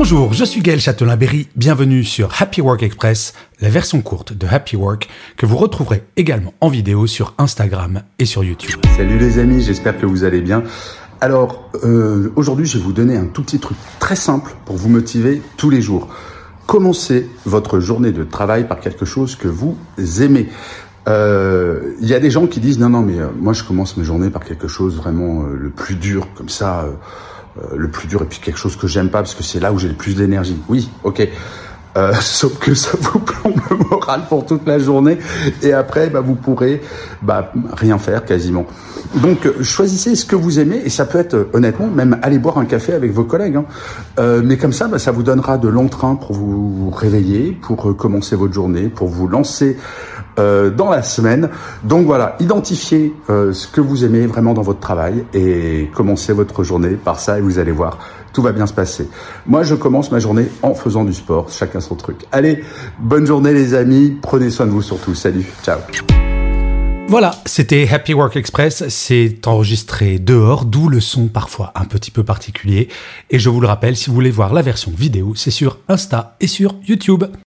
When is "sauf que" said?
32.20-32.74